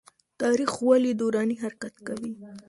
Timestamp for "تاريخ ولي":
0.41-1.11